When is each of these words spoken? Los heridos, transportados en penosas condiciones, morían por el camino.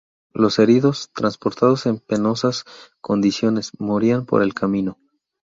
Los 0.33 0.57
heridos, 0.57 1.11
transportados 1.13 1.85
en 1.85 1.99
penosas 1.99 2.65
condiciones, 3.01 3.73
morían 3.77 4.25
por 4.25 4.41
el 4.41 4.55
camino. 4.55 4.97